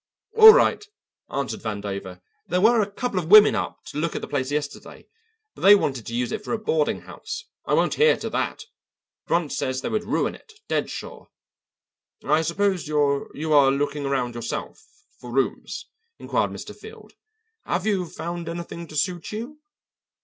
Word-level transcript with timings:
"All 0.35 0.51
right," 0.51 0.83
answered 1.29 1.59
Vandover. 1.59 2.21
"There 2.47 2.59
were 2.59 2.81
a 2.81 2.89
couple 2.89 3.19
of 3.19 3.29
women 3.29 3.53
up 3.53 3.83
to 3.89 3.99
look 3.99 4.15
at 4.15 4.21
the 4.23 4.27
place 4.27 4.49
yesterday, 4.49 5.05
but 5.53 5.61
they 5.61 5.75
wanted 5.75 6.07
to 6.07 6.15
use 6.15 6.31
it 6.31 6.43
for 6.43 6.53
a 6.53 6.57
boarding 6.57 7.01
house. 7.01 7.45
I 7.67 7.75
won't 7.75 7.93
hear 7.93 8.17
to 8.17 8.29
that. 8.31 8.63
Brunt 9.27 9.53
says 9.53 9.81
they 9.81 9.89
would 9.89 10.03
ruin 10.05 10.33
it, 10.33 10.53
dead 10.67 10.89
sure." 10.89 11.27
"I 12.25 12.41
suppose 12.41 12.87
you 12.87 12.97
are 13.53 13.71
looking 13.71 14.07
around, 14.07 14.33
yourself, 14.33 14.83
for 15.19 15.31
rooms?" 15.31 15.85
inquired 16.17 16.49
Mr. 16.49 16.75
Field. 16.75 17.13
"Have 17.65 17.85
you 17.85 18.07
found 18.07 18.49
anything 18.49 18.87
to 18.87 18.95
suit 18.95 19.31
you?" 19.31 19.59